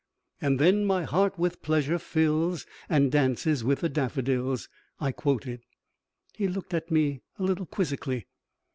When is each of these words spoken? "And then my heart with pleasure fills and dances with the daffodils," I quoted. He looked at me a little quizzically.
"And 0.41 0.57
then 0.57 0.83
my 0.83 1.03
heart 1.03 1.37
with 1.37 1.61
pleasure 1.61 1.99
fills 1.99 2.65
and 2.89 3.11
dances 3.11 3.63
with 3.63 3.81
the 3.81 3.87
daffodils," 3.89 4.67
I 4.99 5.11
quoted. 5.11 5.61
He 6.33 6.47
looked 6.47 6.73
at 6.73 6.89
me 6.89 7.21
a 7.37 7.43
little 7.43 7.67
quizzically. 7.67 8.25